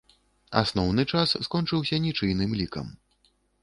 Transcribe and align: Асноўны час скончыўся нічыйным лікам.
Асноўны 0.61 1.05
час 1.13 1.37
скончыўся 1.45 2.03
нічыйным 2.09 2.61
лікам. 2.65 2.95